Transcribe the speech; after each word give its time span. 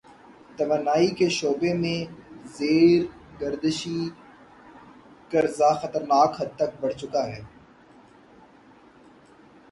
توانائی 0.57 1.09
کے 1.17 1.27
شعبے 1.37 1.71
میں 1.81 1.99
زیر 2.55 3.01
گردشی 3.41 3.99
قرضہ 5.31 5.69
خطرناک 5.81 6.31
حد 6.39 6.51
تک 6.59 6.71
بڑھ 6.81 6.93
چکا 6.99 7.23
ہے۔ 7.31 7.41